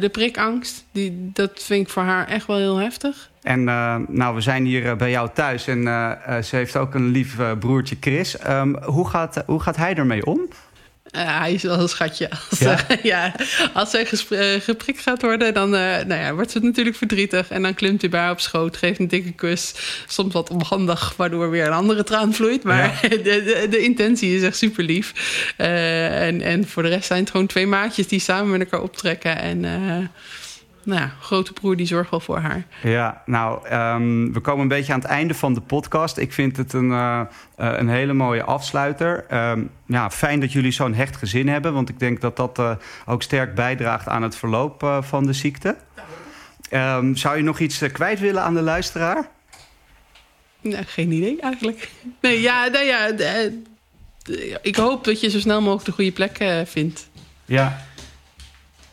de 0.00 0.08
prikangst, 0.12 0.84
die, 0.92 1.30
dat 1.32 1.50
vind 1.54 1.86
ik 1.86 1.92
voor 1.92 2.02
haar 2.02 2.28
echt 2.28 2.46
wel 2.46 2.56
heel 2.56 2.76
heftig. 2.76 3.30
En 3.42 3.60
uh, 3.60 3.96
nou, 4.08 4.34
we 4.34 4.40
zijn 4.40 4.64
hier 4.64 4.96
bij 4.96 5.10
jou 5.10 5.28
thuis 5.34 5.66
en 5.66 5.82
ze 6.44 6.56
heeft 6.56 6.76
ook 6.76 6.94
een 6.94 7.08
lief 7.08 7.36
broertje 7.58 7.96
Chris. 8.00 8.48
Um, 8.48 8.82
hoe, 8.82 9.08
gaat, 9.08 9.42
hoe 9.46 9.60
gaat 9.60 9.76
hij 9.76 9.94
ermee 9.94 10.26
om? 10.26 10.48
Hij 11.10 11.52
is 11.52 11.62
wel 11.62 11.78
een 11.80 11.88
schatje. 11.88 12.30
Als, 12.50 12.58
Ja? 12.58 12.86
ja, 13.02 13.34
als 13.72 13.90
zij 13.90 14.06
geprikt 14.60 15.00
gaat 15.00 15.22
worden, 15.22 15.54
dan 15.54 15.70
nou 15.70 16.14
ja, 16.14 16.34
wordt 16.34 16.50
ze 16.50 16.58
natuurlijk 16.58 16.96
verdrietig. 16.96 17.48
En 17.48 17.62
dan 17.62 17.74
klimt 17.74 18.00
hij 18.00 18.10
bij 18.10 18.20
haar 18.20 18.30
op 18.30 18.40
schoot, 18.40 18.76
geeft 18.76 18.98
een 18.98 19.08
dikke 19.08 19.32
kus. 19.32 19.74
Soms 20.06 20.32
wat 20.32 20.50
onhandig, 20.50 21.14
waardoor 21.16 21.50
weer 21.50 21.66
een 21.66 21.72
andere 21.72 22.04
traan 22.04 22.34
vloeit. 22.34 22.62
Maar 22.62 22.98
Ja. 23.02 23.08
de, 23.08 23.22
de, 23.22 23.66
de, 23.70 23.78
intentie 23.78 24.36
is 24.36 24.42
echt 24.42 24.56
super 24.56 24.84
lief. 24.84 25.12
en, 25.56 26.42
en 26.42 26.68
voor 26.68 26.82
de 26.82 26.88
rest 26.88 27.06
zijn 27.06 27.20
het 27.20 27.30
gewoon 27.30 27.46
twee 27.46 27.66
maatjes 27.66 28.08
die 28.08 28.20
samen 28.20 28.50
met 28.50 28.60
elkaar 28.60 28.82
optrekken. 28.82 29.38
En 29.38 29.64
nou 30.90 31.02
ja, 31.02 31.12
grote 31.20 31.52
broer 31.52 31.76
die 31.76 31.86
zorgt 31.86 32.10
wel 32.10 32.20
voor 32.20 32.38
haar. 32.38 32.64
Ja, 32.82 33.22
nou, 33.26 33.68
um, 33.72 34.32
we 34.32 34.40
komen 34.40 34.62
een 34.62 34.68
beetje 34.68 34.92
aan 34.92 35.00
het 35.00 35.08
einde 35.08 35.34
van 35.34 35.54
de 35.54 35.60
podcast. 35.60 36.16
Ik 36.16 36.32
vind 36.32 36.56
het 36.56 36.72
een, 36.72 36.90
uh, 36.90 37.20
uh, 37.60 37.72
een 37.76 37.88
hele 37.88 38.12
mooie 38.12 38.42
afsluiter. 38.42 39.24
Um, 39.50 39.70
ja, 39.86 40.10
fijn 40.10 40.40
dat 40.40 40.52
jullie 40.52 40.72
zo'n 40.72 40.94
hecht 40.94 41.16
gezin 41.16 41.48
hebben, 41.48 41.72
want 41.72 41.88
ik 41.88 41.98
denk 41.98 42.20
dat 42.20 42.36
dat 42.36 42.58
uh, 42.58 42.70
ook 43.06 43.22
sterk 43.22 43.54
bijdraagt 43.54 44.08
aan 44.08 44.22
het 44.22 44.36
verloop 44.36 44.82
eh, 44.82 45.02
van 45.02 45.26
de 45.26 45.32
ziekte. 45.32 45.76
Um, 46.72 47.16
zou 47.16 47.36
je 47.36 47.42
nog 47.42 47.58
iets 47.58 47.80
eh, 47.80 47.92
kwijt 47.92 48.20
willen 48.20 48.42
aan 48.42 48.54
de 48.54 48.62
luisteraar? 48.62 49.28
Nou, 50.60 50.84
geen 50.84 51.12
idee 51.12 51.40
eigenlijk. 51.40 51.90
Nee, 52.20 52.40
ja, 52.40 52.66
nou 52.68 52.84
ja, 52.84 53.10
ik 54.62 54.76
hoop 54.76 55.04
dat 55.04 55.20
je 55.20 55.30
zo 55.30 55.38
snel 55.38 55.60
mogelijk 55.60 55.84
de 55.84 55.92
goede 55.92 56.12
plek 56.12 56.38
eh, 56.38 56.60
vindt. 56.64 57.08
Ja. 57.44 57.86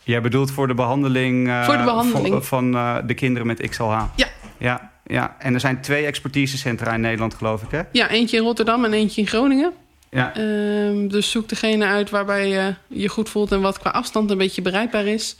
Jij 0.08 0.20
bedoelt 0.20 0.50
voor 0.50 0.66
de 0.66 0.74
behandeling, 0.74 1.64
voor 1.64 1.76
de 1.76 1.84
behandeling. 1.84 2.28
van, 2.28 2.44
van 2.44 2.74
uh, 2.74 2.96
de 3.06 3.14
kinderen 3.14 3.46
met 3.46 3.68
XLH? 3.68 4.02
Ja. 4.14 4.28
ja. 4.58 4.90
Ja, 5.08 5.36
en 5.38 5.54
er 5.54 5.60
zijn 5.60 5.80
twee 5.80 6.04
expertisecentra 6.04 6.94
in 6.94 7.00
Nederland, 7.00 7.34
geloof 7.34 7.62
ik, 7.62 7.70
hè? 7.70 7.80
Ja, 7.92 8.08
eentje 8.08 8.36
in 8.36 8.42
Rotterdam 8.42 8.84
en 8.84 8.92
eentje 8.92 9.20
in 9.20 9.26
Groningen. 9.26 9.72
Ja. 10.10 10.36
Um, 10.36 11.08
dus 11.08 11.30
zoek 11.30 11.48
degene 11.48 11.86
uit 11.86 12.10
waarbij 12.10 12.48
je 12.48 12.74
je 12.86 13.08
goed 13.08 13.28
voelt... 13.28 13.52
en 13.52 13.60
wat 13.60 13.78
qua 13.78 13.90
afstand 13.90 14.30
een 14.30 14.38
beetje 14.38 14.62
bereikbaar 14.62 15.06
is. 15.06 15.36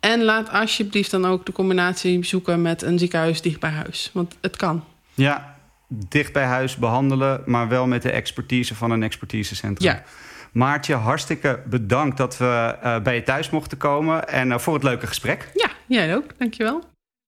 En 0.00 0.22
laat 0.22 0.50
alsjeblieft 0.50 1.10
dan 1.10 1.26
ook 1.26 1.46
de 1.46 1.52
combinatie 1.52 2.24
zoeken... 2.24 2.62
met 2.62 2.82
een 2.82 2.98
ziekenhuis 2.98 3.40
dicht 3.40 3.60
bij 3.60 3.70
huis. 3.70 4.10
Want 4.12 4.36
het 4.40 4.56
kan. 4.56 4.84
Ja, 5.14 5.56
dicht 5.88 6.32
bij 6.32 6.44
huis 6.44 6.76
behandelen... 6.76 7.42
maar 7.46 7.68
wel 7.68 7.86
met 7.86 8.02
de 8.02 8.10
expertise 8.10 8.74
van 8.74 8.90
een 8.90 9.02
expertisecentrum. 9.02 9.92
Ja. 9.92 10.02
Maartje, 10.52 10.94
hartstikke 10.94 11.62
bedankt 11.66 12.16
dat 12.16 12.36
we 12.36 12.76
uh, 12.84 13.00
bij 13.02 13.14
je 13.14 13.22
thuis 13.22 13.50
mochten 13.50 13.78
komen... 13.78 14.28
en 14.28 14.48
uh, 14.48 14.58
voor 14.58 14.74
het 14.74 14.82
leuke 14.82 15.06
gesprek. 15.06 15.50
Ja, 15.54 15.70
jij 15.86 16.16
ook. 16.16 16.24
Dankjewel. 16.38 16.82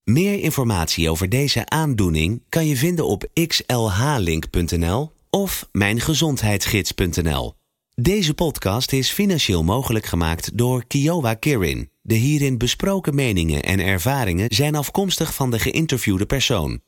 Meer 0.04 0.38
informatie 0.38 1.10
over 1.10 1.28
deze 1.28 1.68
aandoening 1.68 2.42
kan 2.48 2.66
je 2.66 2.76
vinden 2.76 3.06
op 3.06 3.24
xlhlink.nl 3.46 5.12
of 5.30 5.68
mijngezondheidsgids.nl. 5.72 7.54
Deze 7.94 8.34
podcast 8.34 8.92
is 8.92 9.10
financieel 9.10 9.64
mogelijk 9.64 10.06
gemaakt 10.06 10.58
door 10.58 10.84
Kiowa 10.86 11.34
Kirin. 11.34 11.90
De 12.02 12.14
hierin 12.14 12.58
besproken 12.58 13.14
meningen 13.14 13.62
en 13.62 13.80
ervaringen 13.80 14.54
zijn 14.54 14.74
afkomstig 14.74 15.34
van 15.34 15.50
de 15.50 15.58
geïnterviewde 15.58 16.26
persoon. 16.26 16.80